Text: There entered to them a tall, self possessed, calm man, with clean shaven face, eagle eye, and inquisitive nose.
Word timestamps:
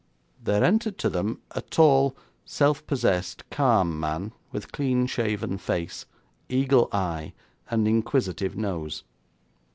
There 0.43 0.63
entered 0.63 0.97
to 0.97 1.11
them 1.11 1.41
a 1.51 1.61
tall, 1.61 2.17
self 2.43 2.83
possessed, 2.87 3.47
calm 3.51 3.99
man, 3.99 4.31
with 4.51 4.71
clean 4.71 5.05
shaven 5.05 5.59
face, 5.59 6.07
eagle 6.49 6.89
eye, 6.91 7.33
and 7.69 7.87
inquisitive 7.87 8.57
nose. 8.57 9.03